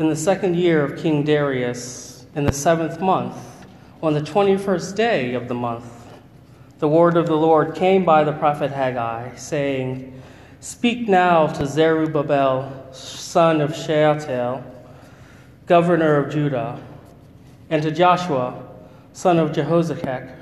in 0.00 0.08
the 0.08 0.16
second 0.16 0.56
year 0.56 0.82
of 0.82 0.96
King 0.96 1.22
Darius, 1.24 2.24
in 2.34 2.44
the 2.44 2.52
seventh 2.52 3.00
month, 3.02 3.36
on 4.02 4.14
the 4.14 4.22
21st 4.22 4.96
day 4.96 5.34
of 5.34 5.46
the 5.46 5.54
month, 5.54 5.84
the 6.78 6.88
word 6.88 7.18
of 7.18 7.26
the 7.26 7.36
Lord 7.36 7.74
came 7.74 8.02
by 8.02 8.24
the 8.24 8.32
prophet 8.32 8.70
Haggai, 8.70 9.36
saying, 9.36 10.18
Speak 10.60 11.06
now 11.06 11.48
to 11.48 11.66
Zerubbabel, 11.66 12.88
son 12.92 13.60
of 13.60 13.76
Shealtiel, 13.76 14.64
governor 15.66 16.16
of 16.16 16.32
Judah, 16.32 16.82
and 17.68 17.82
to 17.82 17.90
Joshua, 17.90 18.66
son 19.12 19.38
of 19.38 19.52
Jehozadak, 19.52 20.34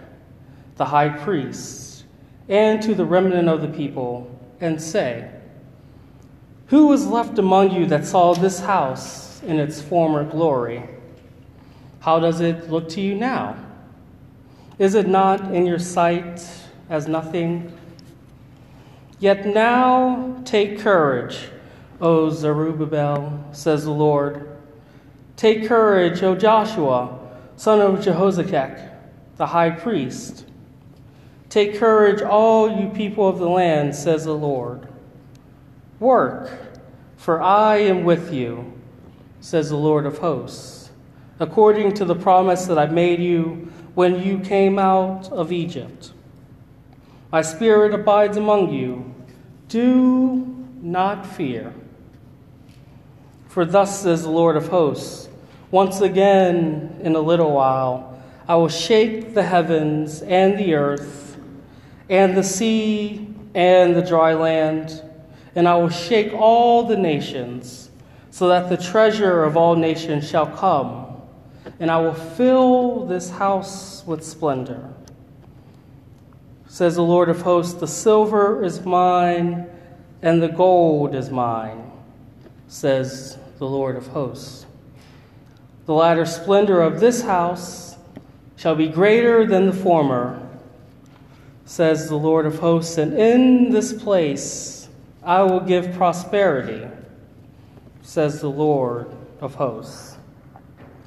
the 0.77 0.85
high 0.85 1.09
priest, 1.09 2.05
and 2.49 2.81
to 2.83 2.95
the 2.95 3.05
remnant 3.05 3.49
of 3.49 3.61
the 3.61 3.69
people, 3.69 4.31
and 4.61 4.81
say, 4.81 5.29
Who 6.69 6.87
was 6.87 7.09
left 7.09 7.41
among 7.41 7.73
you 7.73 7.87
that 7.87 8.07
saw 8.07 8.35
this 8.35 8.61
house 8.61 9.28
in 9.49 9.59
its 9.59 9.81
former 9.81 10.23
glory? 10.25 10.83
How 12.01 12.21
does 12.21 12.41
it 12.41 12.71
look 12.71 12.89
to 12.91 13.01
you 13.01 13.15
now? 13.15 13.57
Is 14.79 14.95
it 14.95 15.09
not 15.09 15.53
in 15.53 15.67
your 15.67 15.79
sight 15.79 16.47
as 16.89 17.09
nothing? 17.09 17.73
Yet 19.19 19.47
now 19.47 20.41
take 20.45 20.79
courage, 20.79 21.49
O 22.01 22.31
Zerubbabel, 22.31 23.49
says 23.53 23.85
the 23.85 23.91
Lord. 23.91 24.49
Take 25.37 25.67
courage, 25.67 26.23
O 26.23 26.37
Joshua, 26.37 27.19
son 27.57 27.81
of 27.81 28.05
Jehozadak, 28.05 28.91
the 29.37 29.47
high 29.47 29.71
priest. 29.71 30.45
Take 31.49 31.79
courage, 31.79 32.21
all 32.21 32.71
you 32.71 32.91
people 32.91 33.27
of 33.27 33.39
the 33.39 33.49
land, 33.49 33.95
says 33.95 34.27
the 34.27 34.35
Lord. 34.35 34.87
Work, 35.99 36.51
for 37.17 37.43
I 37.43 37.79
am 37.79 38.05
with 38.05 38.33
you, 38.33 38.78
says 39.41 39.71
the 39.71 39.77
Lord 39.77 40.07
of 40.07 40.19
hosts, 40.19 40.91
according 41.41 41.95
to 41.95 42.05
the 42.05 42.15
promise 42.15 42.67
that 42.67 42.79
I 42.79 42.87
made 42.87 43.21
you 43.21 43.71
when 43.95 44.23
you 44.23 44.39
came 44.39 44.79
out 44.79 45.31
of 45.33 45.53
Egypt. 45.53 46.13
My 47.31 47.43
spirit 47.43 47.93
abides 47.95 48.37
among 48.37 48.73
you. 48.73 49.15
Do 49.69 50.67
not 50.81 51.27
fear. 51.27 51.75
For 53.49 53.65
thus 53.65 54.01
says 54.03 54.23
the 54.23 54.31
Lord 54.31 54.57
of 54.57 54.69
hosts 54.69 55.29
Once 55.71 56.01
again, 56.01 56.99
in 57.03 57.15
a 57.15 57.21
little 57.21 57.53
while, 57.53 58.23
I 58.49 58.57
will 58.57 58.69
shake 58.69 59.35
the 59.35 59.43
heavens 59.43 60.23
and 60.23 60.59
the 60.59 60.75
earth, 60.75 61.37
and 62.09 62.35
the 62.35 62.43
sea 62.43 63.29
and 63.55 63.95
the 63.95 64.01
dry 64.01 64.33
land, 64.33 65.03
and 65.55 65.69
I 65.69 65.75
will 65.77 65.91
shake 65.91 66.33
all 66.33 66.85
the 66.85 66.97
nations, 66.97 67.88
so 68.39 68.47
that 68.47 68.69
the 68.69 68.77
treasure 68.77 69.43
of 69.43 69.57
all 69.57 69.75
nations 69.75 70.31
shall 70.31 70.47
come 70.47 71.07
and 71.81 71.91
I 71.91 71.99
will 71.99 72.15
fill 72.15 73.05
this 73.05 73.31
house 73.31 74.07
with 74.07 74.23
splendor. 74.23 74.89
Says 76.69 76.95
the 76.95 77.03
Lord 77.03 77.29
of 77.29 77.43
hosts, 77.43 77.75
the 77.75 77.89
silver 77.89 78.63
is 78.63 78.85
mine 78.85 79.67
and 80.23 80.41
the 80.41 80.47
gold 80.47 81.17
is 81.17 81.31
mine, 81.31 81.91
says 82.69 83.39
the 83.59 83.67
Lord 83.67 83.97
of 83.97 84.07
hosts. 84.07 84.67
The 85.87 85.95
latter 85.95 86.25
splendor 86.25 86.81
of 86.81 87.01
this 87.01 87.23
house 87.23 87.97
shall 88.55 88.77
be 88.77 88.87
greater 88.87 89.47
than 89.47 89.67
the 89.67 89.73
former, 89.73 90.41
says 91.65 92.09
the 92.09 92.15
Lord 92.15 92.47
of 92.47 92.61
hosts, 92.61 92.99
and 92.99 93.15
in 93.15 93.71
this 93.71 93.93
place 93.93 94.89
I 95.25 95.43
will 95.43 95.59
give 95.59 95.93
prosperity, 95.95 96.87
says 98.09 98.41
the 98.41 98.49
Lord 98.49 99.15
of 99.43 99.55
hosts. 99.55 100.17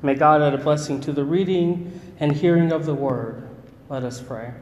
May 0.04 0.14
God 0.14 0.40
add 0.44 0.54
a 0.54 0.60
blessing 0.60 1.02
to 1.02 1.12
the 1.12 1.26
reading 1.26 2.00
and 2.20 2.32
hearing 2.32 2.72
of 2.72 2.86
the 2.86 2.94
word. 2.94 3.50
Let 3.90 4.04
us 4.04 4.22
pray. 4.22 4.54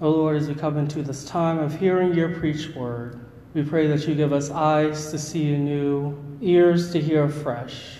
O 0.00 0.08
Lord, 0.08 0.38
as 0.38 0.48
we 0.48 0.54
come 0.54 0.78
into 0.78 1.02
this 1.02 1.26
time 1.26 1.58
of 1.58 1.78
hearing 1.78 2.14
your 2.14 2.30
preached 2.36 2.74
word, 2.74 3.20
we 3.52 3.62
pray 3.62 3.86
that 3.88 4.08
you 4.08 4.14
give 4.14 4.32
us 4.32 4.50
eyes 4.50 5.10
to 5.10 5.18
see 5.18 5.52
anew, 5.52 6.16
ears 6.40 6.90
to 6.92 6.98
hear 6.98 7.24
afresh, 7.24 7.98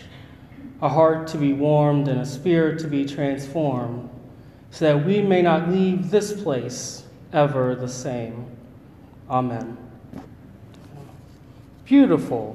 a 0.80 0.88
heart 0.88 1.26
to 1.26 1.36
be 1.36 1.52
warmed, 1.52 2.08
and 2.08 2.22
a 2.22 2.26
spirit 2.26 2.78
to 2.78 2.88
be 2.88 3.04
transformed, 3.04 4.08
so 4.70 4.86
that 4.86 5.04
we 5.04 5.20
may 5.20 5.42
not 5.42 5.68
leave 5.68 6.10
this 6.10 6.42
place 6.42 7.04
ever 7.34 7.74
the 7.74 7.86
same. 7.86 8.46
Amen. 9.28 9.89
Beautiful 11.90 12.54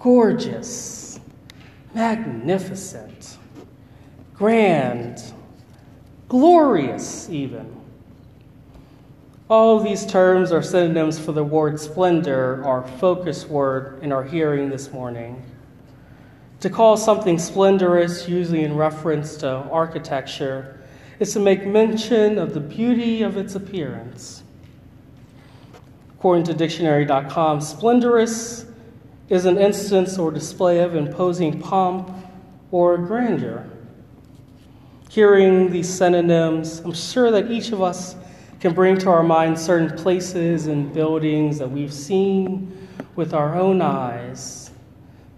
gorgeous, 0.00 1.20
magnificent, 1.94 3.38
grand, 4.34 5.32
glorious, 6.28 7.30
even. 7.30 7.72
All 9.48 9.78
of 9.78 9.84
these 9.84 10.04
terms 10.04 10.50
are 10.50 10.60
synonyms 10.60 11.20
for 11.20 11.30
the 11.30 11.44
word 11.44 11.78
splendor, 11.78 12.64
our 12.64 12.82
focus 12.98 13.46
word 13.46 14.02
in 14.02 14.10
our 14.10 14.24
hearing 14.24 14.70
this 14.70 14.90
morning. 14.90 15.40
To 16.62 16.68
call 16.68 16.96
something 16.96 17.38
splendorous, 17.38 18.28
usually 18.28 18.64
in 18.64 18.74
reference 18.74 19.36
to 19.36 19.48
architecture, 19.48 20.80
is 21.20 21.32
to 21.34 21.38
make 21.38 21.64
mention 21.64 22.38
of 22.38 22.54
the 22.54 22.60
beauty 22.60 23.22
of 23.22 23.36
its 23.36 23.54
appearance. 23.54 24.42
According 26.18 26.44
to 26.44 26.54
dictionary.com, 26.54 27.60
splendorous 27.60 28.64
is 29.28 29.44
an 29.44 29.58
instance 29.58 30.16
or 30.16 30.30
display 30.30 30.78
of 30.80 30.96
imposing 30.96 31.60
pomp 31.60 32.10
or 32.70 32.96
grandeur. 32.96 33.68
Hearing 35.10 35.70
these 35.70 35.92
synonyms, 35.92 36.80
I'm 36.80 36.94
sure 36.94 37.30
that 37.30 37.50
each 37.50 37.70
of 37.70 37.82
us 37.82 38.16
can 38.60 38.72
bring 38.72 38.96
to 38.98 39.10
our 39.10 39.22
mind 39.22 39.58
certain 39.58 39.94
places 39.96 40.68
and 40.68 40.92
buildings 40.92 41.58
that 41.58 41.70
we've 41.70 41.92
seen 41.92 42.88
with 43.14 43.34
our 43.34 43.54
own 43.54 43.82
eyes, 43.82 44.70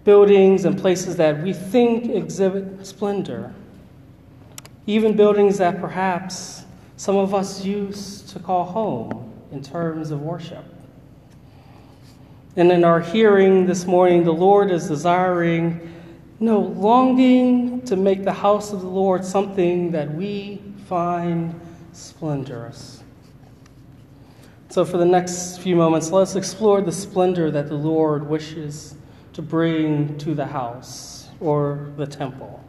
buildings 0.05 0.63
and 0.63 0.79
places 0.79 1.17
that 1.17 1.43
we 1.43 1.51
think 1.51 2.09
exhibit 2.09 2.87
splendor, 2.87 3.53
even 4.87 5.13
buildings 5.13 5.57
that 5.57 5.81
perhaps 5.81 6.63
some 6.95 7.17
of 7.17 7.33
us 7.33 7.65
used 7.65 8.29
to 8.29 8.39
call 8.39 8.63
home 8.63 9.28
in 9.51 9.61
terms 9.61 10.11
of 10.11 10.21
worship. 10.21 10.63
And 12.55 12.71
in 12.71 12.83
our 12.83 12.99
hearing 12.99 13.65
this 13.65 13.85
morning, 13.85 14.23
the 14.23 14.33
Lord 14.33 14.71
is 14.71 14.87
desiring, 14.87 15.93
no, 16.39 16.59
longing 16.59 17.81
to 17.83 17.95
make 17.95 18.23
the 18.23 18.33
house 18.33 18.73
of 18.73 18.81
the 18.81 18.87
Lord 18.87 19.23
something 19.23 19.91
that 19.91 20.13
we 20.13 20.61
find 20.87 21.59
splendorous. 21.93 23.03
So, 24.69 24.85
for 24.85 24.97
the 24.97 25.05
next 25.05 25.59
few 25.59 25.75
moments, 25.75 26.11
let's 26.11 26.35
explore 26.35 26.81
the 26.81 26.91
splendor 26.91 27.49
that 27.51 27.69
the 27.69 27.75
Lord 27.75 28.27
wishes 28.27 28.95
to 29.33 29.41
bring 29.41 30.17
to 30.19 30.35
the 30.35 30.45
house 30.45 31.29
or 31.39 31.91
the 31.97 32.05
temple. 32.05 32.63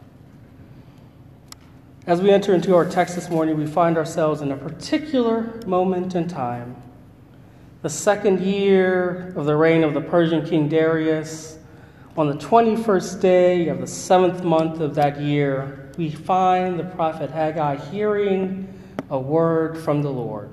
As 2.07 2.21
we 2.21 2.31
enter 2.31 2.53
into 2.53 2.75
our 2.75 2.85
text 2.85 3.15
this 3.15 3.29
morning, 3.29 3.57
we 3.57 3.67
find 3.67 3.97
ourselves 3.97 4.41
in 4.41 4.51
a 4.51 4.57
particular 4.57 5.59
moment 5.65 6.15
in 6.15 6.27
time 6.27 6.75
the 7.81 7.89
second 7.89 8.41
year 8.41 9.33
of 9.35 9.45
the 9.47 9.55
reign 9.55 9.83
of 9.83 9.95
the 9.95 10.01
Persian 10.01 10.45
king 10.45 10.69
Darius, 10.69 11.57
on 12.15 12.27
the 12.27 12.35
21st 12.35 13.19
day 13.19 13.67
of 13.69 13.81
the 13.81 13.87
seventh 13.87 14.43
month 14.43 14.81
of 14.81 14.93
that 14.95 15.19
year, 15.19 15.89
we 15.97 16.11
find 16.11 16.79
the 16.79 16.83
prophet 16.83 17.31
Haggai 17.31 17.77
hearing 17.89 18.71
a 19.09 19.17
word 19.17 19.79
from 19.79 20.03
the 20.03 20.11
Lord. 20.11 20.51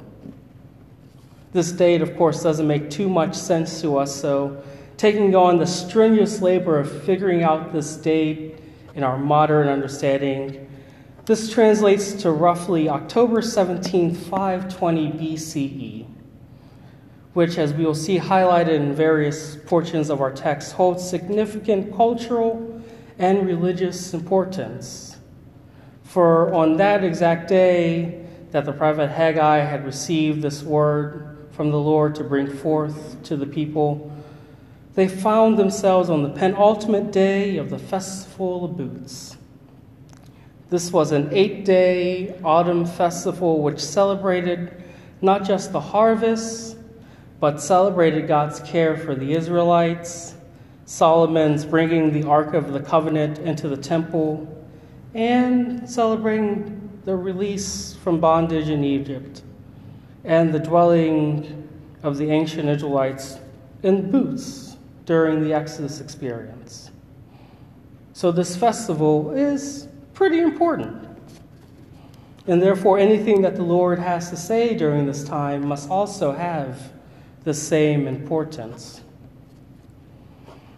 This 1.52 1.70
date, 1.70 2.00
of 2.00 2.16
course, 2.16 2.42
doesn't 2.42 2.66
make 2.66 2.88
too 2.88 3.10
much 3.10 3.34
sense 3.34 3.82
to 3.82 3.98
us, 3.98 4.14
so 4.14 4.62
taking 4.96 5.34
on 5.34 5.58
the 5.58 5.66
strenuous 5.66 6.40
labor 6.40 6.78
of 6.78 7.02
figuring 7.02 7.42
out 7.42 7.74
this 7.74 7.96
date 7.96 8.56
in 8.94 9.02
our 9.02 9.18
modern 9.18 9.68
understanding, 9.68 10.66
this 11.28 11.48
translates 11.52 12.14
to 12.14 12.32
roughly 12.32 12.88
October 12.88 13.40
17, 13.40 14.14
520 14.14 15.12
BCE 15.12 16.06
which, 17.38 17.56
as 17.56 17.72
we 17.72 17.86
will 17.86 17.94
see 17.94 18.18
highlighted 18.18 18.70
in 18.70 18.92
various 18.92 19.54
portions 19.66 20.10
of 20.10 20.20
our 20.20 20.32
text, 20.32 20.72
holds 20.72 21.08
significant 21.08 21.94
cultural 21.94 22.82
and 23.16 23.46
religious 23.46 24.12
importance. 24.12 25.16
For 26.02 26.52
on 26.52 26.78
that 26.78 27.04
exact 27.04 27.48
day 27.48 28.26
that 28.50 28.64
the 28.64 28.72
prophet 28.72 29.10
Haggai 29.10 29.58
had 29.58 29.86
received 29.86 30.42
this 30.42 30.64
word 30.64 31.38
from 31.52 31.70
the 31.70 31.78
Lord 31.78 32.16
to 32.16 32.24
bring 32.24 32.52
forth 32.52 33.22
to 33.22 33.36
the 33.36 33.46
people, 33.46 34.12
they 34.96 35.06
found 35.06 35.56
themselves 35.56 36.10
on 36.10 36.24
the 36.24 36.30
penultimate 36.30 37.12
day 37.12 37.56
of 37.56 37.70
the 37.70 37.78
Festival 37.78 38.64
of 38.64 38.76
Booths. 38.76 39.37
This 40.70 40.92
was 40.92 41.12
an 41.12 41.30
eight 41.32 41.64
day 41.64 42.38
autumn 42.44 42.84
festival 42.84 43.62
which 43.62 43.80
celebrated 43.80 44.82
not 45.22 45.44
just 45.44 45.72
the 45.72 45.80
harvest 45.80 46.76
but 47.40 47.60
celebrated 47.60 48.26
God's 48.26 48.60
care 48.60 48.96
for 48.96 49.14
the 49.14 49.32
Israelites, 49.32 50.34
Solomon's 50.86 51.64
bringing 51.64 52.12
the 52.12 52.26
Ark 52.28 52.54
of 52.54 52.72
the 52.72 52.80
Covenant 52.80 53.38
into 53.38 53.68
the 53.68 53.76
temple, 53.76 54.46
and 55.14 55.88
celebrating 55.88 57.00
the 57.04 57.14
release 57.14 57.94
from 58.02 58.20
bondage 58.20 58.68
in 58.68 58.82
Egypt 58.84 59.42
and 60.24 60.52
the 60.52 60.58
dwelling 60.58 61.68
of 62.02 62.16
the 62.18 62.30
ancient 62.30 62.68
Israelites 62.68 63.38
in 63.82 64.10
booths 64.10 64.76
during 65.06 65.42
the 65.42 65.54
Exodus 65.54 66.00
experience. 66.00 66.90
So, 68.12 68.32
this 68.32 68.56
festival 68.56 69.30
is 69.30 69.87
pretty 70.18 70.40
important. 70.40 71.08
And 72.48 72.60
therefore, 72.60 72.98
anything 72.98 73.40
that 73.42 73.54
the 73.54 73.62
Lord 73.62 74.00
has 74.00 74.30
to 74.30 74.36
say 74.36 74.74
during 74.74 75.06
this 75.06 75.22
time 75.22 75.64
must 75.64 75.88
also 75.88 76.32
have 76.32 76.92
the 77.44 77.54
same 77.54 78.08
importance. 78.08 79.00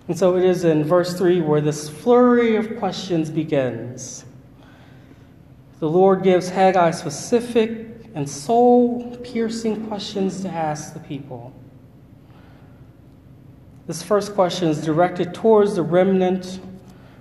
And 0.09 0.19
so 0.19 0.37
it 0.37 0.45
is 0.45 0.65
in 0.65 0.85
verse 0.85 1.17
3 1.17 1.41
where 1.41 1.63
this 1.63 1.89
flurry 1.89 2.57
of 2.57 2.77
questions 2.79 3.31
begins. 3.31 4.27
The 5.79 5.89
Lord 5.89 6.23
gives 6.23 6.51
Haggai 6.51 6.91
specific 6.91 7.87
and 8.15 8.29
soul 8.29 9.17
piercing 9.25 9.87
questions 9.87 10.43
to 10.43 10.51
ask 10.51 10.93
the 10.93 11.01
people. 11.01 11.51
This 13.87 14.03
first 14.03 14.35
question 14.35 14.69
is 14.69 14.85
directed 14.85 15.33
towards 15.33 15.77
the 15.77 15.83
remnant, 15.83 16.61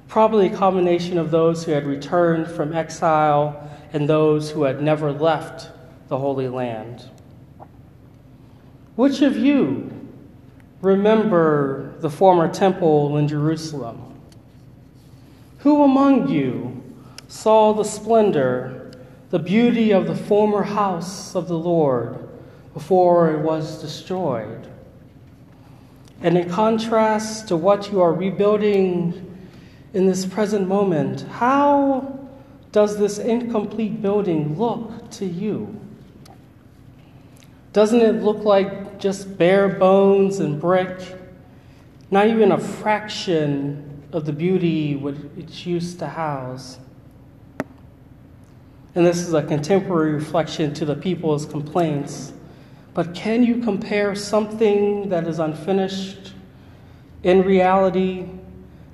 probably 0.09 0.47
a 0.47 0.57
combination 0.57 1.19
of 1.19 1.29
those 1.29 1.63
who 1.63 1.71
had 1.71 1.85
returned 1.85 2.47
from 2.47 2.73
exile 2.73 3.69
and 3.93 4.09
those 4.09 4.49
who 4.49 4.63
had 4.63 4.81
never 4.81 5.11
left 5.11 5.69
the 6.07 6.17
Holy 6.17 6.47
Land. 6.47 7.07
Which 8.95 9.21
of 9.21 9.37
you 9.37 9.91
remember 10.81 11.93
the 11.99 12.09
former 12.09 12.51
temple 12.51 13.17
in 13.17 13.27
Jerusalem? 13.27 14.19
Who 15.59 15.83
among 15.83 16.27
you 16.29 16.83
saw 17.27 17.73
the 17.73 17.83
splendor, 17.83 18.91
the 19.29 19.37
beauty 19.37 19.91
of 19.91 20.07
the 20.07 20.15
former 20.15 20.63
house 20.63 21.35
of 21.35 21.47
the 21.47 21.57
Lord 21.57 22.27
before 22.73 23.31
it 23.31 23.41
was 23.41 23.79
destroyed? 23.79 24.67
And 26.21 26.35
in 26.35 26.49
contrast 26.49 27.47
to 27.49 27.55
what 27.55 27.91
you 27.91 28.01
are 28.01 28.11
rebuilding 28.11 29.28
in 29.93 30.05
this 30.05 30.25
present 30.25 30.67
moment, 30.67 31.21
how 31.21 32.19
does 32.71 32.97
this 32.97 33.17
incomplete 33.17 34.01
building 34.01 34.57
look 34.57 35.09
to 35.11 35.25
you? 35.25 35.79
Doesn't 37.73 38.01
it 38.01 38.23
look 38.23 38.43
like 38.43 38.99
just 38.99 39.37
bare 39.37 39.69
bones 39.69 40.39
and 40.39 40.59
brick? 40.59 41.15
Not 42.11 42.27
even 42.27 42.51
a 42.51 42.57
fraction 42.57 44.03
of 44.11 44.25
the 44.25 44.33
beauty 44.33 44.93
it 45.37 45.65
used 45.65 45.99
to 45.99 46.07
house. 46.07 46.79
And 48.95 49.05
this 49.05 49.19
is 49.19 49.33
a 49.33 49.43
contemporary 49.43 50.13
reflection 50.13 50.73
to 50.75 50.85
the 50.85 50.95
people's 50.95 51.45
complaints 51.45 52.33
but 52.93 53.13
can 53.13 53.43
you 53.43 53.61
compare 53.61 54.15
something 54.15 55.07
that 55.07 55.27
is 55.27 55.39
unfinished 55.39 56.33
in 57.23 57.43
reality 57.43 58.27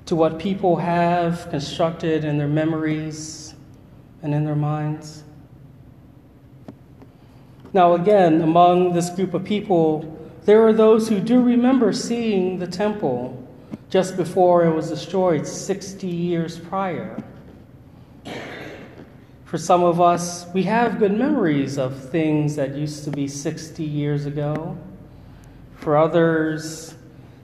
to 0.06 0.16
what 0.16 0.38
people 0.38 0.76
have 0.76 1.50
constructed 1.50 2.24
in 2.24 2.38
their 2.38 2.48
memories 2.48 3.54
and 4.22 4.34
in 4.34 4.44
their 4.44 4.56
minds? 4.56 5.24
Now, 7.72 7.94
again, 7.94 8.40
among 8.40 8.94
this 8.94 9.10
group 9.10 9.34
of 9.34 9.44
people, 9.44 10.12
there 10.44 10.66
are 10.66 10.72
those 10.72 11.08
who 11.08 11.20
do 11.20 11.42
remember 11.42 11.92
seeing 11.92 12.58
the 12.58 12.66
temple 12.66 13.42
just 13.90 14.16
before 14.16 14.64
it 14.64 14.74
was 14.74 14.88
destroyed 14.88 15.46
60 15.46 16.06
years 16.06 16.58
prior. 16.58 17.22
For 19.44 19.58
some 19.58 19.84
of 19.84 20.00
us, 20.00 20.46
we 20.52 20.64
have 20.64 20.98
good 20.98 21.12
memories 21.12 21.78
of 21.78 22.10
things 22.10 22.56
that 22.56 22.74
used 22.74 23.04
to 23.04 23.10
be 23.10 23.28
60 23.28 23.84
years 23.84 24.26
ago. 24.26 24.76
For 25.76 25.96
others, 25.96 26.95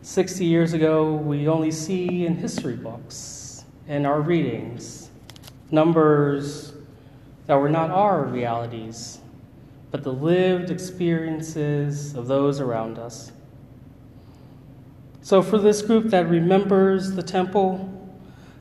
60 0.02 0.44
years 0.44 0.72
ago, 0.72 1.14
we 1.14 1.48
only 1.48 1.70
see 1.70 2.26
in 2.26 2.36
history 2.36 2.76
books 2.76 3.64
and 3.88 4.06
our 4.06 4.20
readings 4.20 5.10
numbers 5.70 6.74
that 7.46 7.54
were 7.54 7.68
not 7.68 7.90
our 7.90 8.24
realities, 8.24 9.20
but 9.90 10.02
the 10.02 10.12
lived 10.12 10.70
experiences 10.70 12.14
of 12.14 12.26
those 12.26 12.60
around 12.60 12.98
us. 12.98 13.32
So, 15.22 15.40
for 15.42 15.58
this 15.58 15.82
group 15.82 16.06
that 16.06 16.28
remembers 16.28 17.12
the 17.12 17.22
temple, 17.22 17.88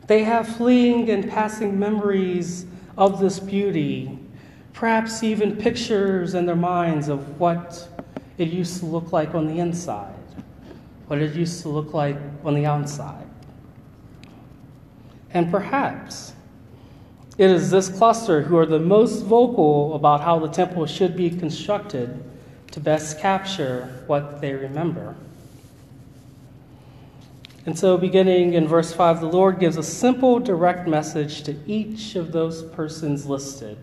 they 0.08 0.24
have 0.24 0.48
fleeting 0.48 1.10
and 1.10 1.30
passing 1.30 1.78
memories 1.78 2.66
of 2.98 3.20
this 3.20 3.40
beauty, 3.40 4.20
perhaps 4.74 5.24
even 5.24 5.56
pictures 5.56 6.34
in 6.34 6.46
their 6.46 6.56
minds 6.56 7.08
of 7.08 7.40
what 7.40 7.88
it 8.38 8.50
used 8.50 8.80
to 8.80 8.86
look 8.86 9.12
like 9.12 9.34
on 9.34 9.48
the 9.48 9.60
inside, 9.60 10.14
what 11.12 11.20
it 11.20 11.36
used 11.36 11.62
to 11.62 11.68
look 11.68 11.94
like 11.94 12.16
on 12.46 12.54
the 12.54 12.66
outside. 12.66 13.28
And 15.34 15.52
perhaps 15.52 16.32
it 17.38 17.50
is 17.50 17.70
this 17.70 17.90
cluster 17.90 18.42
who 18.42 18.56
are 18.56 18.66
the 18.66 18.80
most 18.80 19.24
vocal 19.24 19.94
about 19.94 20.22
how 20.22 20.40
the 20.40 20.48
temple 20.48 20.86
should 20.86 21.18
be 21.18 21.30
constructed 21.30 22.24
to 22.72 22.80
best 22.80 23.20
capture 23.20 24.06
what 24.08 24.40
they 24.40 24.54
remember. 24.54 25.14
And 27.66 27.78
so, 27.78 27.98
beginning 27.98 28.54
in 28.54 28.66
verse 28.66 28.94
5, 28.94 29.20
the 29.20 29.28
Lord 29.28 29.60
gives 29.60 29.76
a 29.76 29.84
simple, 29.84 30.40
direct 30.40 30.88
message 30.88 31.44
to 31.44 31.58
each 31.68 32.16
of 32.16 32.32
those 32.32 32.64
persons 32.64 33.26
listed 33.26 33.78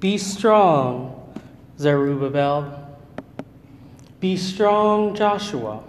Be 0.00 0.18
strong, 0.18 1.32
Zerubbabel. 1.78 2.85
Be 4.20 4.36
strong, 4.36 5.14
Joshua. 5.14 5.82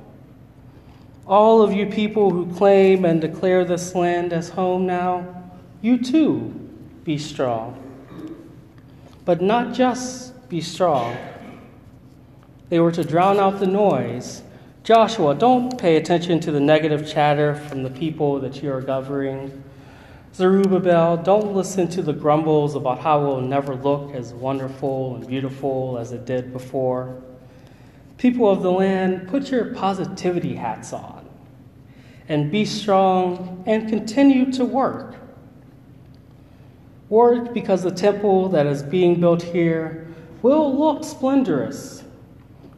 All 1.26 1.62
of 1.62 1.74
you 1.74 1.86
people 1.88 2.30
who 2.30 2.54
claim 2.54 3.06
and 3.06 3.20
declare 3.20 3.66
this 3.66 3.96
land 3.96 4.34
as 4.34 4.50
home 4.50 4.86
now, 4.86 5.44
you 5.82 5.98
too 5.98 6.54
be 7.04 7.18
strong. 7.18 7.84
But 9.26 9.42
not 9.42 9.74
just 9.74 10.50
be 10.50 10.62
strong, 10.62 11.18
they 12.70 12.80
were 12.80 12.92
to 12.92 13.04
drown 13.04 13.40
out 13.40 13.60
the 13.60 13.68
noise 13.68 14.44
Joshua, 14.88 15.36
don't 15.36 15.78
pay 15.78 15.98
attention 15.98 16.40
to 16.40 16.52
the 16.54 16.62
negative 16.62 17.06
chatter 17.06 17.56
from 17.56 17.84
the 17.84 17.90
people 17.90 18.40
that 18.40 18.64
you 18.64 18.72
are 18.72 18.80
governing. 18.80 19.62
Zerubbabel, 20.34 21.18
don't 21.18 21.54
listen 21.54 21.90
to 21.90 22.02
the 22.02 22.14
grumbles 22.14 22.74
about 22.74 23.00
how 23.00 23.22
it 23.22 23.26
will 23.26 23.42
never 23.42 23.76
look 23.76 24.16
as 24.16 24.34
wonderful 24.34 25.18
and 25.18 25.28
beautiful 25.28 25.98
as 26.00 26.14
it 26.14 26.24
did 26.24 26.54
before. 26.54 27.22
People 28.18 28.50
of 28.50 28.64
the 28.64 28.72
land, 28.72 29.28
put 29.28 29.52
your 29.52 29.74
positivity 29.74 30.56
hats 30.56 30.92
on 30.92 31.28
and 32.30 32.52
be 32.52 32.66
strong 32.66 33.64
and 33.66 33.88
continue 33.88 34.52
to 34.52 34.66
work. 34.66 35.16
Work 37.10 37.54
because 37.54 37.84
the 37.84 37.92
temple 37.92 38.50
that 38.50 38.66
is 38.66 38.84
being 38.84 39.20
built 39.22 39.42
here 39.42 40.08
will 40.42 40.78
look 40.78 41.04
splendorous 41.04 42.04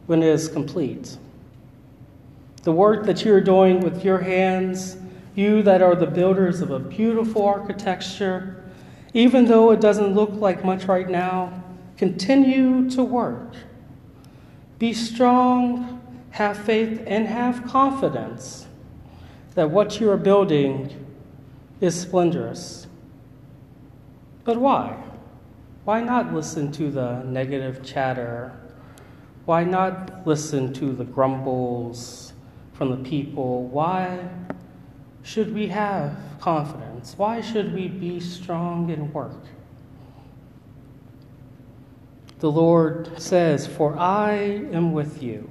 when 0.06 0.22
it 0.22 0.28
is 0.28 0.48
complete. 0.48 1.16
The 2.62 2.72
work 2.72 3.06
that 3.06 3.24
you 3.24 3.34
are 3.34 3.40
doing 3.40 3.80
with 3.80 4.04
your 4.04 4.18
hands, 4.18 4.98
you 5.34 5.62
that 5.62 5.82
are 5.82 5.94
the 5.94 6.06
builders 6.06 6.60
of 6.60 6.70
a 6.70 6.78
beautiful 6.78 7.44
architecture, 7.44 8.62
even 9.14 9.46
though 9.46 9.72
it 9.72 9.80
doesn't 9.80 10.14
look 10.14 10.32
like 10.32 10.64
much 10.64 10.84
right 10.84 11.08
now, 11.08 11.64
continue 11.96 12.88
to 12.90 13.02
work. 13.02 13.54
Be 14.80 14.92
strong, 14.92 16.02
have 16.30 16.58
faith, 16.58 17.04
and 17.06 17.28
have 17.28 17.64
confidence 17.68 18.66
that 19.54 19.70
what 19.70 20.00
you 20.00 20.10
are 20.10 20.16
building 20.16 21.06
is 21.80 21.94
splendorous. 21.94 22.88
But 24.42 24.56
why? 24.56 25.00
Why 25.84 26.02
not 26.02 26.34
listen 26.34 26.72
to 26.72 26.90
the 26.90 27.22
negative 27.22 27.84
chatter? 27.84 28.58
Why 29.44 29.62
not 29.62 30.26
listen 30.26 30.72
to 30.72 30.92
the 30.92 31.04
grumbles? 31.04 32.30
from 32.80 32.90
the 32.92 33.10
people, 33.10 33.64
why 33.64 34.26
should 35.22 35.52
we 35.52 35.66
have 35.66 36.16
confidence? 36.40 37.12
Why 37.18 37.42
should 37.42 37.74
we 37.74 37.88
be 37.88 38.18
strong 38.20 38.88
in 38.88 39.12
work? 39.12 39.36
The 42.40 42.50
Lord 42.50 43.20
says, 43.20 43.66
For 43.66 43.96
I 43.98 44.32
am 44.32 44.92
with 44.92 45.22
you. 45.22 45.48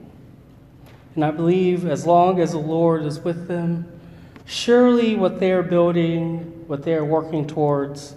And 1.15 1.23
I 1.23 1.31
believe 1.31 1.85
as 1.85 2.05
long 2.05 2.39
as 2.39 2.51
the 2.51 2.57
Lord 2.57 3.03
is 3.03 3.19
with 3.19 3.47
them, 3.47 3.87
surely 4.45 5.15
what 5.15 5.39
they 5.39 5.51
are 5.51 5.63
building, 5.63 6.65
what 6.67 6.83
they 6.83 6.95
are 6.95 7.05
working 7.05 7.45
towards, 7.45 8.15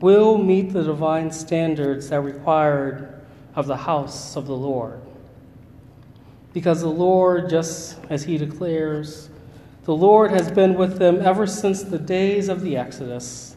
will 0.00 0.38
meet 0.38 0.72
the 0.72 0.82
divine 0.82 1.30
standards 1.30 2.08
that 2.08 2.16
are 2.16 2.22
required 2.22 3.20
of 3.54 3.66
the 3.66 3.76
house 3.76 4.36
of 4.36 4.46
the 4.46 4.56
Lord. 4.56 5.00
Because 6.54 6.80
the 6.80 6.88
Lord, 6.88 7.50
just 7.50 7.98
as 8.08 8.24
he 8.24 8.38
declares, 8.38 9.28
the 9.84 9.94
Lord 9.94 10.30
has 10.30 10.50
been 10.50 10.74
with 10.74 10.98
them 10.98 11.20
ever 11.20 11.46
since 11.46 11.82
the 11.82 11.98
days 11.98 12.48
of 12.48 12.62
the 12.62 12.76
Exodus. 12.76 13.56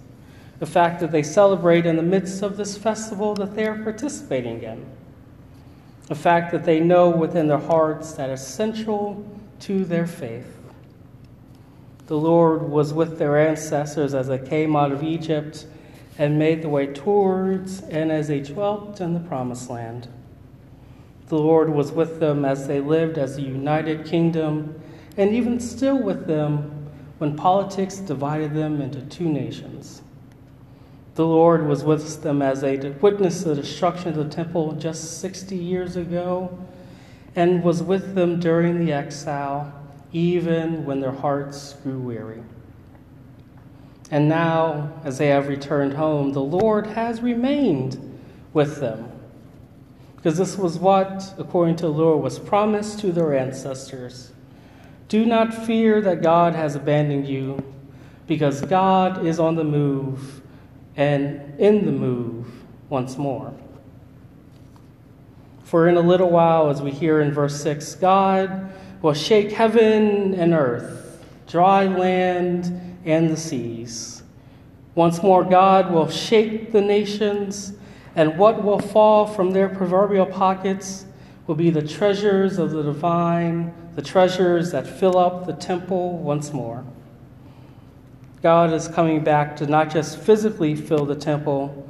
The 0.61 0.67
fact 0.67 0.99
that 0.99 1.11
they 1.11 1.23
celebrate 1.23 1.87
in 1.87 1.95
the 1.95 2.03
midst 2.03 2.43
of 2.43 2.55
this 2.55 2.77
festival 2.77 3.33
that 3.33 3.55
they 3.55 3.65
are 3.65 3.81
participating 3.81 4.61
in. 4.61 4.85
The 6.05 6.13
fact 6.13 6.51
that 6.51 6.65
they 6.65 6.79
know 6.79 7.09
within 7.09 7.47
their 7.47 7.57
hearts 7.57 8.11
that 8.11 8.29
is 8.29 8.45
central 8.45 9.25
to 9.61 9.83
their 9.83 10.05
faith. 10.05 10.55
The 12.05 12.15
Lord 12.15 12.61
was 12.61 12.93
with 12.93 13.17
their 13.17 13.39
ancestors 13.39 14.13
as 14.13 14.27
they 14.27 14.37
came 14.37 14.75
out 14.75 14.91
of 14.91 15.01
Egypt 15.01 15.65
and 16.19 16.37
made 16.37 16.61
the 16.61 16.69
way 16.69 16.85
towards 16.85 17.81
and 17.85 18.11
as 18.11 18.27
they 18.27 18.41
dwelt 18.41 19.01
in 19.01 19.15
the 19.15 19.19
promised 19.19 19.67
land. 19.67 20.09
The 21.29 21.39
Lord 21.39 21.71
was 21.71 21.91
with 21.91 22.19
them 22.19 22.45
as 22.45 22.67
they 22.67 22.81
lived 22.81 23.17
as 23.17 23.35
a 23.39 23.41
united 23.41 24.05
kingdom, 24.05 24.79
and 25.17 25.33
even 25.33 25.59
still 25.59 25.97
with 25.97 26.27
them 26.27 26.87
when 27.17 27.35
politics 27.35 27.97
divided 27.97 28.53
them 28.53 28.79
into 28.79 29.01
two 29.01 29.27
nations. 29.27 30.03
The 31.21 31.27
Lord 31.27 31.67
was 31.67 31.83
with 31.83 32.23
them 32.23 32.41
as 32.41 32.61
they 32.61 32.77
witnessed 32.77 33.45
the 33.45 33.53
destruction 33.53 34.09
of 34.09 34.15
the 34.15 34.25
temple 34.25 34.71
just 34.71 35.21
60 35.21 35.55
years 35.55 35.95
ago, 35.95 36.57
and 37.35 37.63
was 37.63 37.83
with 37.83 38.15
them 38.15 38.39
during 38.39 38.83
the 38.83 38.91
exile, 38.91 39.71
even 40.11 40.83
when 40.83 40.99
their 40.99 41.11
hearts 41.11 41.73
grew 41.83 41.99
weary. 41.99 42.41
And 44.09 44.27
now, 44.27 44.99
as 45.03 45.19
they 45.19 45.27
have 45.27 45.47
returned 45.47 45.93
home, 45.93 46.33
the 46.33 46.41
Lord 46.41 46.87
has 46.87 47.21
remained 47.21 47.99
with 48.51 48.79
them 48.79 49.11
because 50.15 50.39
this 50.39 50.57
was 50.57 50.79
what, 50.79 51.35
according 51.37 51.75
to 51.75 51.83
the 51.83 51.93
Lord, 51.93 52.23
was 52.23 52.39
promised 52.39 52.97
to 53.01 53.11
their 53.11 53.37
ancestors. 53.37 54.31
Do 55.07 55.23
not 55.27 55.53
fear 55.53 56.01
that 56.01 56.23
God 56.23 56.55
has 56.55 56.75
abandoned 56.75 57.27
you, 57.27 57.63
because 58.25 58.61
God 58.61 59.23
is 59.23 59.39
on 59.39 59.53
the 59.53 59.63
move 59.63 60.40
and 60.95 61.59
in 61.59 61.85
the 61.85 61.91
move 61.91 62.47
once 62.89 63.17
more. 63.17 63.53
For 65.63 65.87
in 65.87 65.95
a 65.95 66.01
little 66.01 66.29
while, 66.29 66.69
as 66.69 66.81
we 66.81 66.91
hear 66.91 67.21
in 67.21 67.31
verse 67.31 67.61
6, 67.61 67.95
God 67.95 68.71
will 69.01 69.13
shake 69.13 69.51
heaven 69.51 70.33
and 70.33 70.53
earth, 70.53 71.23
dry 71.47 71.85
land 71.85 72.97
and 73.05 73.29
the 73.29 73.37
seas. 73.37 74.23
Once 74.95 75.23
more, 75.23 75.43
God 75.43 75.91
will 75.91 76.09
shake 76.09 76.71
the 76.71 76.81
nations 76.81 77.73
and 78.15 78.37
what 78.37 78.63
will 78.63 78.79
fall 78.79 79.25
from 79.25 79.51
their 79.51 79.69
proverbial 79.69 80.25
pockets 80.25 81.05
will 81.47 81.55
be 81.55 81.69
the 81.69 81.85
treasures 81.85 82.57
of 82.57 82.71
the 82.71 82.83
divine, 82.83 83.73
the 83.95 84.01
treasures 84.01 84.71
that 84.71 84.85
fill 84.85 85.17
up 85.17 85.45
the 85.45 85.53
temple 85.53 86.17
once 86.17 86.51
more. 86.51 86.83
God 88.41 88.73
is 88.73 88.87
coming 88.87 89.23
back 89.23 89.55
to 89.57 89.67
not 89.67 89.91
just 89.91 90.17
physically 90.17 90.75
fill 90.75 91.05
the 91.05 91.15
temple, 91.15 91.87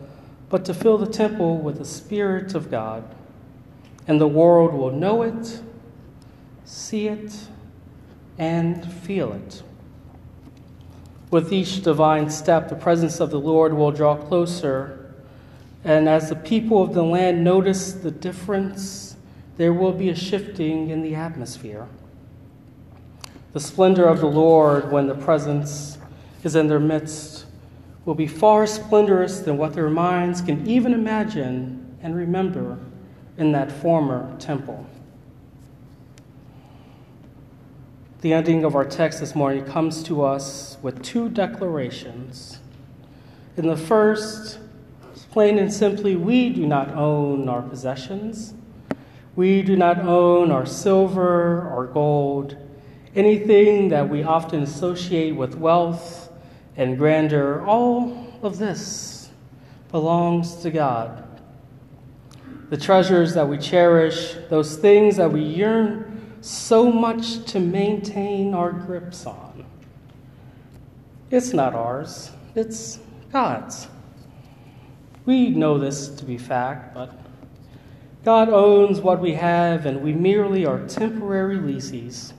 but 0.49 0.65
to 0.65 0.73
fill 0.73 0.97
the 0.97 1.07
temple 1.07 1.57
with 1.57 1.77
the 1.77 1.85
Spirit 1.85 2.55
of 2.55 2.69
God. 2.69 3.03
And 4.07 4.19
the 4.19 4.27
world 4.27 4.73
will 4.73 4.91
know 4.91 5.21
it, 5.21 5.61
see 6.65 7.07
it, 7.07 7.33
and 8.37 8.91
feel 8.91 9.33
it. 9.33 9.63
With 11.29 11.53
each 11.53 11.81
divine 11.81 12.29
step, 12.29 12.67
the 12.67 12.75
presence 12.75 13.19
of 13.19 13.29
the 13.29 13.39
Lord 13.39 13.73
will 13.73 13.91
draw 13.91 14.17
closer 14.17 15.01
and 15.83 16.07
as 16.07 16.29
the 16.29 16.35
people 16.35 16.83
of 16.83 16.93
the 16.93 17.03
land 17.03 17.43
notice 17.43 17.93
the 17.93 18.11
difference, 18.11 19.15
there 19.57 19.73
will 19.73 19.91
be 19.91 20.09
a 20.09 20.15
shifting 20.15 20.89
in 20.89 21.01
the 21.01 21.15
atmosphere. 21.15 21.87
The 23.53 23.59
splendor 23.59 24.05
of 24.05 24.19
the 24.19 24.27
Lord, 24.27 24.91
when 24.91 25.07
the 25.07 25.15
presence 25.15 25.97
is 26.43 26.55
in 26.55 26.67
their 26.67 26.79
midst, 26.79 27.45
will 28.05 28.15
be 28.15 28.27
far 28.27 28.65
splendorous 28.65 29.39
than 29.39 29.57
what 29.57 29.73
their 29.73 29.89
minds 29.89 30.41
can 30.41 30.67
even 30.67 30.93
imagine 30.93 31.97
and 32.01 32.15
remember 32.15 32.79
in 33.37 33.51
that 33.51 33.71
former 33.71 34.35
temple. 34.39 34.85
The 38.21 38.33
ending 38.33 38.63
of 38.63 38.75
our 38.75 38.85
text 38.85 39.19
this 39.19 39.35
morning 39.35 39.65
comes 39.65 40.03
to 40.03 40.23
us 40.23 40.77
with 40.81 41.01
two 41.01 41.29
declarations. 41.29 42.59
In 43.57 43.67
the 43.67 43.77
first, 43.77 44.59
Plain 45.31 45.59
and 45.59 45.71
simply, 45.71 46.17
we 46.17 46.49
do 46.49 46.67
not 46.67 46.89
own 46.89 47.47
our 47.47 47.61
possessions. 47.61 48.53
We 49.37 49.61
do 49.61 49.77
not 49.77 49.99
own 49.99 50.51
our 50.51 50.65
silver 50.65 51.61
our 51.69 51.85
gold, 51.85 52.57
anything 53.15 53.87
that 53.89 54.09
we 54.09 54.23
often 54.23 54.61
associate 54.61 55.37
with 55.37 55.55
wealth 55.55 56.20
and 56.77 56.97
grandeur. 56.97 57.65
All 57.65 58.27
of 58.41 58.57
this 58.57 59.29
belongs 59.91 60.55
to 60.57 60.71
God. 60.71 61.27
The 62.69 62.77
treasures 62.77 63.33
that 63.33 63.47
we 63.47 63.57
cherish, 63.57 64.35
those 64.49 64.77
things 64.77 65.17
that 65.17 65.31
we 65.31 65.41
yearn 65.41 66.35
so 66.41 66.91
much 66.91 67.43
to 67.45 67.59
maintain 67.59 68.53
our 68.53 68.71
grips 68.71 69.25
on. 69.25 69.65
It's 71.29 71.53
not 71.53 71.73
ours, 71.75 72.31
it's 72.55 72.99
God's. 73.31 73.87
We 75.25 75.49
know 75.49 75.77
this 75.77 76.07
to 76.09 76.25
be 76.25 76.37
fact, 76.37 76.93
but 76.93 77.13
God 78.23 78.49
owns 78.49 78.99
what 78.99 79.19
we 79.19 79.33
have, 79.33 79.85
and 79.85 80.01
we 80.01 80.13
merely 80.13 80.65
are 80.65 80.85
temporary 80.87 81.57
leases. 81.57 82.33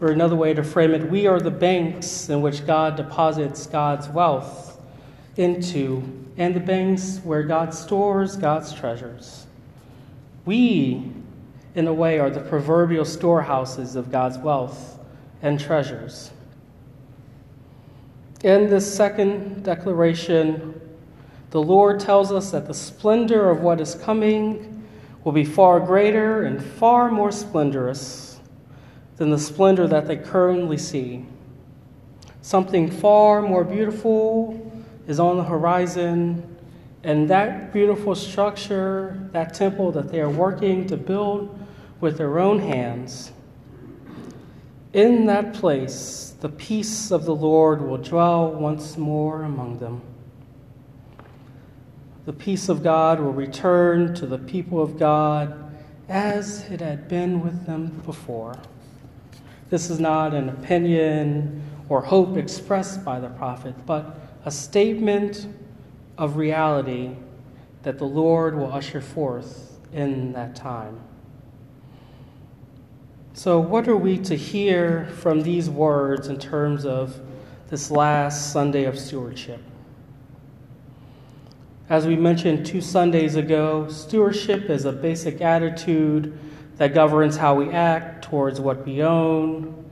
Or 0.00 0.08
another 0.08 0.36
way 0.36 0.52
to 0.52 0.62
frame 0.62 0.92
it, 0.92 1.10
we 1.10 1.26
are 1.26 1.40
the 1.40 1.50
banks 1.50 2.28
in 2.28 2.42
which 2.42 2.66
God 2.66 2.96
deposits 2.96 3.66
God's 3.66 4.08
wealth 4.08 4.78
into, 5.36 6.02
and 6.36 6.54
the 6.54 6.60
banks 6.60 7.20
where 7.24 7.42
God 7.42 7.74
stores 7.74 8.36
God's 8.36 8.72
treasures. 8.72 9.46
We, 10.44 11.12
in 11.74 11.86
a 11.86 11.92
way, 11.92 12.18
are 12.18 12.30
the 12.30 12.40
proverbial 12.40 13.04
storehouses 13.04 13.96
of 13.96 14.10
God's 14.10 14.38
wealth 14.38 14.98
and 15.42 15.60
treasures. 15.60 16.30
In 18.42 18.68
this 18.68 18.94
second 18.94 19.64
declaration, 19.64 20.80
the 21.50 21.62
Lord 21.62 22.00
tells 22.00 22.32
us 22.32 22.50
that 22.50 22.66
the 22.66 22.74
splendor 22.74 23.50
of 23.50 23.60
what 23.60 23.80
is 23.80 23.94
coming 23.94 24.86
will 25.24 25.32
be 25.32 25.44
far 25.44 25.80
greater 25.80 26.44
and 26.44 26.62
far 26.62 27.10
more 27.10 27.32
splendorous 27.32 28.25
than 29.16 29.30
the 29.30 29.38
splendor 29.38 29.86
that 29.86 30.06
they 30.06 30.16
currently 30.16 30.76
see. 30.76 31.24
Something 32.42 32.90
far 32.90 33.42
more 33.42 33.64
beautiful 33.64 34.70
is 35.06 35.18
on 35.18 35.36
the 35.36 35.44
horizon, 35.44 36.56
and 37.02 37.28
that 37.30 37.72
beautiful 37.72 38.14
structure, 38.14 39.28
that 39.32 39.54
temple 39.54 39.92
that 39.92 40.10
they 40.10 40.20
are 40.20 40.30
working 40.30 40.86
to 40.88 40.96
build 40.96 41.58
with 42.00 42.18
their 42.18 42.38
own 42.38 42.58
hands, 42.58 43.32
in 44.92 45.26
that 45.26 45.54
place, 45.54 46.34
the 46.40 46.48
peace 46.48 47.10
of 47.10 47.24
the 47.24 47.34
Lord 47.34 47.82
will 47.82 47.98
dwell 47.98 48.50
once 48.50 48.96
more 48.96 49.42
among 49.42 49.78
them 49.78 50.02
the 52.26 52.32
peace 52.32 52.68
of 52.68 52.82
God 52.82 53.20
will 53.20 53.32
return 53.32 54.12
to 54.16 54.26
the 54.26 54.36
people 54.36 54.82
of 54.82 54.98
God 54.98 55.72
as 56.08 56.68
it 56.68 56.80
had 56.80 57.08
been 57.08 57.40
with 57.40 57.66
them 57.66 58.02
before. 58.04 58.58
This 59.68 59.90
is 59.90 59.98
not 59.98 60.32
an 60.32 60.48
opinion 60.48 61.62
or 61.88 62.00
hope 62.00 62.36
expressed 62.36 63.04
by 63.04 63.20
the 63.20 63.28
prophet, 63.30 63.74
but 63.84 64.18
a 64.44 64.50
statement 64.50 65.48
of 66.18 66.36
reality 66.36 67.16
that 67.82 67.98
the 67.98 68.04
Lord 68.04 68.56
will 68.56 68.72
usher 68.72 69.00
forth 69.00 69.78
in 69.92 70.32
that 70.32 70.54
time. 70.56 71.00
So, 73.34 73.60
what 73.60 73.86
are 73.86 73.96
we 73.96 74.18
to 74.18 74.34
hear 74.34 75.06
from 75.18 75.42
these 75.42 75.68
words 75.68 76.28
in 76.28 76.38
terms 76.38 76.86
of 76.86 77.20
this 77.68 77.90
last 77.90 78.52
Sunday 78.52 78.84
of 78.84 78.98
stewardship? 78.98 79.60
As 81.88 82.06
we 82.06 82.16
mentioned 82.16 82.66
two 82.66 82.80
Sundays 82.80 83.36
ago, 83.36 83.88
stewardship 83.88 84.70
is 84.70 84.86
a 84.86 84.92
basic 84.92 85.40
attitude 85.40 86.36
that 86.78 86.94
governs 86.94 87.36
how 87.36 87.54
we 87.54 87.70
act 87.70 88.15
towards 88.26 88.60
what 88.60 88.84
we 88.84 89.02
own, 89.02 89.84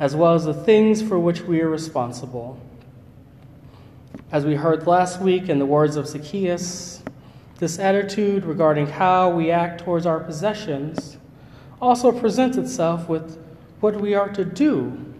as 0.00 0.16
well 0.16 0.34
as 0.34 0.44
the 0.44 0.52
things 0.52 1.00
for 1.00 1.18
which 1.18 1.42
we 1.42 1.60
are 1.60 1.68
responsible. 1.68 2.60
As 4.32 4.44
we 4.44 4.56
heard 4.56 4.88
last 4.88 5.20
week 5.20 5.48
in 5.48 5.60
the 5.60 5.66
words 5.66 5.94
of 5.94 6.08
Zacchaeus, 6.08 7.02
this 7.58 7.78
attitude 7.78 8.44
regarding 8.44 8.88
how 8.88 9.30
we 9.30 9.52
act 9.52 9.82
towards 9.82 10.04
our 10.04 10.18
possessions 10.18 11.16
also 11.80 12.10
presents 12.10 12.56
itself 12.56 13.08
with 13.08 13.38
what 13.78 14.00
we 14.00 14.14
are 14.14 14.30
to 14.30 14.44
do 14.44 15.14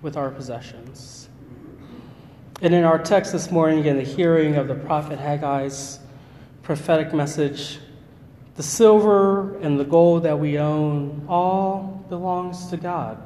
with 0.00 0.16
our 0.16 0.30
possessions. 0.30 1.28
And 2.62 2.72
in 2.72 2.84
our 2.84 2.98
text 2.98 3.32
this 3.32 3.50
morning, 3.50 3.86
in 3.86 3.96
the 3.96 4.04
hearing 4.04 4.54
of 4.54 4.68
the 4.68 4.74
prophet 4.74 5.18
Haggai's 5.18 5.98
prophetic 6.62 7.12
message, 7.12 7.80
the 8.58 8.64
silver 8.64 9.56
and 9.58 9.78
the 9.78 9.84
gold 9.84 10.24
that 10.24 10.36
we 10.36 10.58
own 10.58 11.24
all 11.28 12.04
belongs 12.08 12.66
to 12.66 12.76
God. 12.76 13.16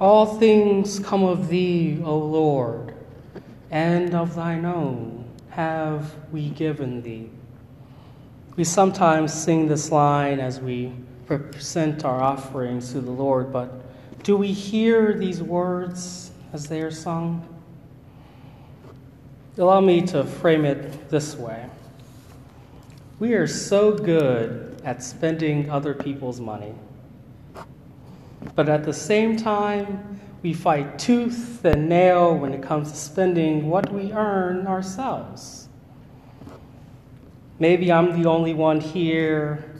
All 0.00 0.26
things 0.40 0.98
come 0.98 1.22
of 1.22 1.46
thee, 1.46 2.02
O 2.04 2.18
Lord, 2.18 2.96
and 3.70 4.12
of 4.12 4.34
thine 4.34 4.64
own 4.64 5.24
have 5.50 6.16
we 6.32 6.48
given 6.48 7.00
thee. 7.02 7.30
We 8.56 8.64
sometimes 8.64 9.32
sing 9.32 9.68
this 9.68 9.92
line 9.92 10.40
as 10.40 10.58
we 10.58 10.92
present 11.26 12.04
our 12.04 12.20
offerings 12.20 12.90
to 12.90 13.00
the 13.00 13.12
Lord, 13.12 13.52
but 13.52 14.24
do 14.24 14.36
we 14.36 14.50
hear 14.50 15.14
these 15.14 15.40
words 15.40 16.32
as 16.52 16.66
they 16.66 16.82
are 16.82 16.90
sung? 16.90 17.48
Allow 19.56 19.80
me 19.80 20.02
to 20.08 20.24
frame 20.24 20.64
it 20.64 21.08
this 21.08 21.36
way. 21.36 21.68
We 23.22 23.34
are 23.34 23.46
so 23.46 23.92
good 23.92 24.80
at 24.82 25.00
spending 25.00 25.70
other 25.70 25.94
people's 25.94 26.40
money. 26.40 26.74
But 28.56 28.68
at 28.68 28.82
the 28.82 28.92
same 28.92 29.36
time, 29.36 30.20
we 30.42 30.52
fight 30.52 30.98
tooth 30.98 31.64
and 31.64 31.88
nail 31.88 32.36
when 32.36 32.52
it 32.52 32.64
comes 32.64 32.90
to 32.90 32.96
spending 32.96 33.70
what 33.70 33.92
we 33.92 34.10
earn 34.12 34.66
ourselves. 34.66 35.68
Maybe 37.60 37.92
I'm 37.92 38.20
the 38.20 38.28
only 38.28 38.54
one 38.54 38.80
here 38.80 39.72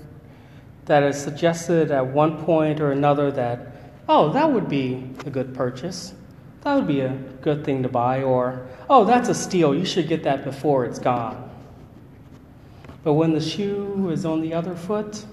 that 0.85 1.03
has 1.03 1.21
suggested 1.21 1.91
at 1.91 2.07
one 2.07 2.45
point 2.45 2.81
or 2.81 2.93
another 2.93 3.33
that, 3.33 3.75
oh, 4.09 4.33
that 4.35 4.53
would 4.53 4.69
be 4.69 5.11
a 5.27 5.31
good 5.31 5.53
purchase. 5.53 6.15
That 6.61 6.77
would 6.77 6.87
be 6.87 7.01
a 7.01 7.19
good 7.41 7.65
thing 7.65 7.83
to 7.83 7.89
buy. 7.89 8.23
Or, 8.23 8.69
oh, 8.89 9.05
that's 9.05 9.29
a 9.29 9.35
steal. 9.35 9.75
You 9.75 9.85
should 9.85 10.07
get 10.07 10.23
that 10.23 10.45
before 10.45 10.85
it's 10.85 11.01
gone. 11.01 11.49
But 13.05 13.15
when 13.15 13.33
the 13.33 13.41
shoe 13.41 14.11
is 14.11 14.25
on 14.25 14.41
the 14.41 14.55
other 14.55 14.75
foot, 14.75 15.25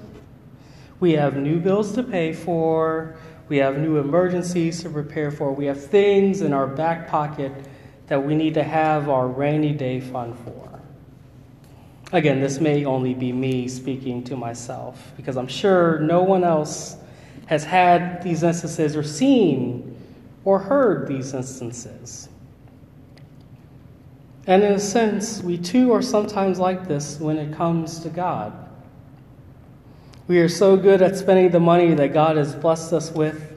we 0.99 1.13
have 1.13 1.35
new 1.37 1.59
bills 1.59 1.93
to 1.93 2.03
pay 2.03 2.33
for, 2.33 3.15
we 3.47 3.57
have 3.57 3.77
new 3.77 3.97
emergencies 3.97 4.81
to 4.83 4.89
prepare 4.89 5.31
for, 5.31 5.51
we 5.53 5.65
have 5.65 5.83
things 5.83 6.41
in 6.41 6.53
our 6.53 6.67
back 6.67 7.07
pocket 7.07 7.51
that 8.07 8.23
we 8.23 8.35
need 8.35 8.55
to 8.55 8.63
have 8.63 9.07
our 9.07 9.27
rainy 9.27 9.73
day 9.73 9.99
fund 9.99 10.35
for. 10.39 10.79
Again, 12.11 12.41
this 12.41 12.59
may 12.59 12.85
only 12.85 13.13
be 13.13 13.31
me 13.31 13.67
speaking 13.67 14.23
to 14.25 14.35
myself 14.35 15.13
because 15.15 15.37
I'm 15.37 15.47
sure 15.47 15.99
no 15.99 16.23
one 16.23 16.43
else 16.43 16.97
has 17.45 17.63
had 17.63 18.23
these 18.23 18.41
instances 18.41 18.95
or 18.95 19.03
seen 19.03 19.95
or 20.43 20.57
heard 20.57 21.07
these 21.07 21.33
instances. 21.35 22.29
And 24.47 24.63
in 24.63 24.73
a 24.73 24.79
sense, 24.79 25.43
we 25.43 25.57
too 25.57 25.91
are 25.93 26.01
sometimes 26.01 26.59
like 26.59 26.87
this 26.87 27.19
when 27.19 27.37
it 27.37 27.55
comes 27.55 27.99
to 27.99 28.09
God. 28.09 28.53
We 30.27 30.39
are 30.39 30.49
so 30.49 30.77
good 30.77 31.01
at 31.01 31.17
spending 31.17 31.49
the 31.49 31.59
money 31.59 31.93
that 31.95 32.13
God 32.13 32.37
has 32.37 32.55
blessed 32.55 32.93
us 32.93 33.11
with, 33.11 33.53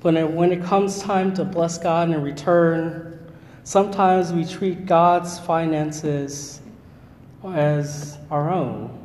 but 0.00 0.32
when 0.32 0.52
it 0.52 0.62
comes 0.62 1.00
time 1.00 1.34
to 1.34 1.44
bless 1.44 1.78
God 1.78 2.10
in 2.10 2.22
return, 2.22 3.18
sometimes 3.62 4.32
we 4.32 4.44
treat 4.44 4.86
God's 4.86 5.38
finances 5.38 6.60
as 7.44 8.18
our 8.30 8.50
own. 8.50 8.98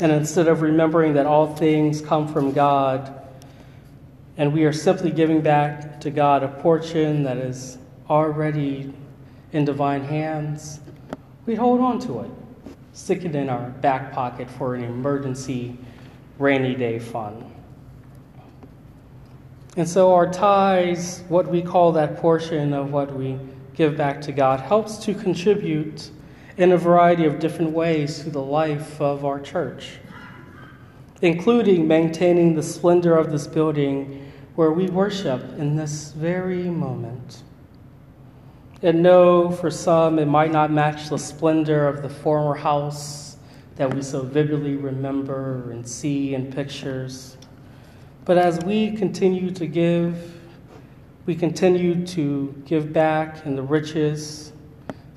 And 0.00 0.10
instead 0.10 0.48
of 0.48 0.62
remembering 0.62 1.14
that 1.14 1.26
all 1.26 1.54
things 1.54 2.00
come 2.00 2.26
from 2.32 2.52
God, 2.52 3.22
and 4.36 4.52
we 4.52 4.64
are 4.64 4.72
simply 4.72 5.10
giving 5.10 5.40
back 5.40 6.00
to 6.00 6.10
God 6.10 6.42
a 6.42 6.48
portion 6.48 7.22
that 7.22 7.36
is 7.36 7.78
already 8.10 8.92
in 9.54 9.64
divine 9.64 10.02
hands, 10.02 10.80
we 11.46 11.54
hold 11.54 11.80
on 11.80 12.00
to 12.00 12.20
it, 12.20 12.30
stick 12.92 13.24
it 13.24 13.36
in 13.36 13.48
our 13.48 13.70
back 13.70 14.12
pocket 14.12 14.50
for 14.50 14.74
an 14.74 14.82
emergency 14.82 15.78
rainy 16.38 16.74
day 16.74 16.98
fund. 16.98 17.42
And 19.76 19.88
so 19.88 20.12
our 20.12 20.30
tithes, 20.30 21.22
what 21.28 21.46
we 21.46 21.62
call 21.62 21.92
that 21.92 22.16
portion 22.16 22.74
of 22.74 22.92
what 22.92 23.14
we 23.14 23.38
give 23.74 23.96
back 23.96 24.20
to 24.22 24.32
God, 24.32 24.58
helps 24.58 24.98
to 24.98 25.14
contribute 25.14 26.10
in 26.56 26.72
a 26.72 26.76
variety 26.76 27.24
of 27.24 27.38
different 27.38 27.70
ways 27.70 28.24
to 28.24 28.30
the 28.30 28.42
life 28.42 29.00
of 29.00 29.24
our 29.24 29.38
church, 29.38 29.98
including 31.22 31.86
maintaining 31.86 32.56
the 32.56 32.62
splendor 32.62 33.16
of 33.16 33.30
this 33.30 33.46
building 33.46 34.32
where 34.56 34.72
we 34.72 34.88
worship 34.88 35.42
in 35.58 35.76
this 35.76 36.10
very 36.10 36.64
moment. 36.64 37.42
And 38.84 39.02
no, 39.02 39.50
for 39.50 39.70
some, 39.70 40.18
it 40.18 40.26
might 40.26 40.52
not 40.52 40.70
match 40.70 41.08
the 41.08 41.16
splendor 41.16 41.88
of 41.88 42.02
the 42.02 42.08
former 42.10 42.54
house 42.54 43.38
that 43.76 43.94
we 43.94 44.02
so 44.02 44.20
vividly 44.20 44.76
remember 44.76 45.70
and 45.70 45.88
see 45.88 46.34
in 46.34 46.52
pictures. 46.52 47.38
But 48.26 48.36
as 48.36 48.62
we 48.62 48.94
continue 48.94 49.50
to 49.52 49.66
give, 49.66 50.34
we 51.24 51.34
continue 51.34 52.06
to 52.08 52.62
give 52.66 52.92
back 52.92 53.46
in 53.46 53.56
the 53.56 53.62
riches 53.62 54.52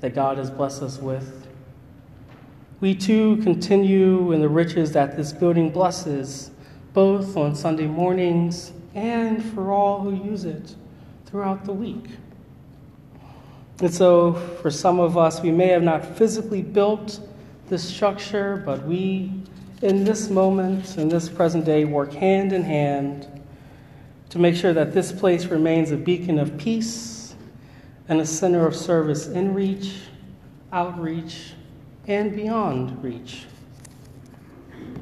that 0.00 0.14
God 0.14 0.38
has 0.38 0.50
blessed 0.50 0.82
us 0.82 0.98
with. 0.98 1.46
We 2.80 2.94
too 2.94 3.36
continue 3.42 4.32
in 4.32 4.40
the 4.40 4.48
riches 4.48 4.92
that 4.92 5.14
this 5.14 5.30
building 5.30 5.68
blesses, 5.68 6.52
both 6.94 7.36
on 7.36 7.54
Sunday 7.54 7.86
mornings 7.86 8.72
and 8.94 9.44
for 9.52 9.70
all 9.72 10.00
who 10.00 10.14
use 10.24 10.46
it 10.46 10.74
throughout 11.26 11.66
the 11.66 11.74
week. 11.74 12.06
And 13.80 13.94
so, 13.94 14.32
for 14.60 14.70
some 14.70 14.98
of 14.98 15.16
us, 15.16 15.40
we 15.40 15.52
may 15.52 15.68
have 15.68 15.84
not 15.84 16.04
physically 16.04 16.62
built 16.62 17.20
this 17.68 17.86
structure, 17.88 18.62
but 18.66 18.84
we, 18.84 19.30
in 19.82 20.02
this 20.02 20.30
moment, 20.30 20.98
in 20.98 21.08
this 21.08 21.28
present 21.28 21.64
day, 21.64 21.84
work 21.84 22.12
hand 22.12 22.52
in 22.52 22.64
hand 22.64 23.28
to 24.30 24.38
make 24.38 24.56
sure 24.56 24.72
that 24.72 24.92
this 24.92 25.12
place 25.12 25.46
remains 25.46 25.92
a 25.92 25.96
beacon 25.96 26.40
of 26.40 26.58
peace 26.58 27.36
and 28.08 28.20
a 28.20 28.26
center 28.26 28.66
of 28.66 28.74
service 28.74 29.28
in 29.28 29.54
reach, 29.54 29.94
outreach, 30.72 31.52
and 32.08 32.34
beyond 32.34 33.02
reach. 33.02 33.44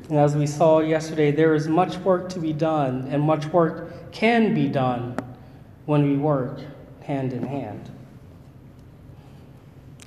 And 0.09 0.19
as 0.19 0.37
we 0.37 0.47
saw 0.47 0.81
yesterday, 0.81 1.31
there 1.31 1.55
is 1.55 1.67
much 1.67 1.97
work 1.99 2.29
to 2.31 2.39
be 2.39 2.53
done, 2.53 3.09
and 3.11 3.23
much 3.23 3.47
work 3.47 4.13
can 4.13 4.55
be 4.55 4.69
done 4.69 5.17
when 5.87 6.05
we 6.05 6.17
work 6.17 6.61
hand 7.03 7.33
in 7.33 7.43
hand. 7.43 7.91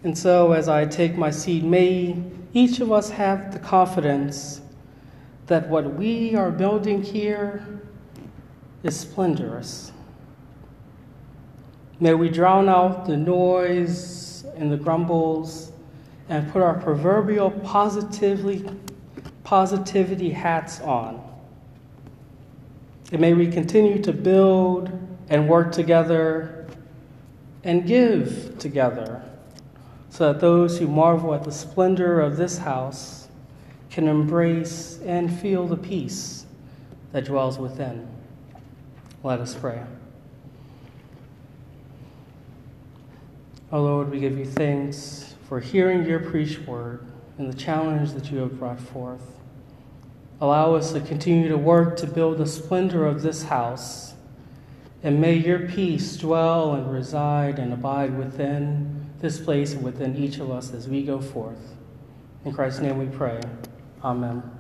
And 0.04 0.18
so, 0.18 0.54
as 0.54 0.70
I 0.70 0.86
take 0.86 1.18
my 1.18 1.30
seat, 1.30 1.64
may 1.64 2.16
each 2.54 2.80
of 2.80 2.92
us 2.92 3.10
have 3.10 3.52
the 3.52 3.60
confidence 3.60 4.62
that 5.48 5.68
what 5.68 5.96
we 5.96 6.36
are 6.36 6.52
building 6.52 7.04
here 7.04 7.82
is 8.84 8.98
splendorous. 8.98 9.92
May 12.00 12.14
we 12.14 12.30
drown 12.30 12.70
out 12.70 13.08
the 13.08 13.18
noise 13.18 14.46
and 14.56 14.72
the 14.72 14.78
grumbles 14.78 15.74
and 16.30 16.50
put 16.52 16.62
our 16.62 16.76
proverbial 16.76 17.52
positively 17.52 18.66
positivity 19.44 20.30
hats 20.30 20.80
on. 20.82 21.22
And 23.12 23.20
may 23.20 23.34
we 23.34 23.48
continue 23.48 24.02
to 24.04 24.14
build 24.14 24.92
and 25.30 25.50
work 25.50 25.72
together 25.72 26.68
and 27.64 27.86
give 27.86 28.58
together 28.60 29.29
so 30.10 30.32
that 30.32 30.42
those 30.42 30.80
who 30.80 30.88
marvel 30.88 31.34
at 31.34 31.44
the 31.44 31.52
splendor 31.52 32.20
of 32.20 32.38
this 32.38 32.58
house 32.58 33.28
can 33.90 34.08
embrace 34.08 35.00
and 35.06 35.32
feel 35.40 35.68
the 35.68 35.78
peace 35.78 36.46
that 37.12 37.26
dwells 37.26 37.58
within. 37.58 38.08
Let 39.24 39.40
us 39.40 39.56
pray. 39.56 39.84
O 43.72 43.78
oh 43.78 43.84
Lord, 43.84 44.10
we 44.10 44.20
give 44.20 44.38
you 44.38 44.46
thanks 44.46 45.36
for 45.48 45.60
hearing 45.60 46.06
your 46.06 46.20
preached 46.20 46.68
word 46.68 47.06
and 47.38 47.52
the 47.52 47.58
challenge 47.58 48.14
that 48.14 48.32
you 48.32 48.40
have 48.40 48.58
brought 48.58 48.80
forth. 48.80 49.36
Allow 50.42 50.76
us 50.76 50.94
to 50.94 51.02
continue 51.02 51.50
to 51.50 51.58
work 51.58 51.98
to 51.98 52.08
build 52.08 52.38
the 52.38 52.46
splendor 52.46 53.06
of 53.06 53.22
this 53.22 53.44
house, 53.44 54.14
and 55.04 55.20
may 55.20 55.34
your 55.34 55.68
peace 55.68 56.18
dwell 56.18 56.74
and 56.74 56.92
reside 56.92 57.60
and 57.60 57.74
abide 57.74 58.18
within 58.18 58.99
this 59.20 59.40
place 59.40 59.74
and 59.74 59.84
within 59.84 60.16
each 60.16 60.40
of 60.40 60.50
us 60.52 60.74
as 60.74 60.88
we 60.88 61.04
go 61.04 61.20
forth. 61.20 61.76
In 62.46 62.54
Christ's 62.54 62.82
name 62.82 62.98
we 62.98 63.06
pray. 63.06 63.40
Amen. 64.04 64.59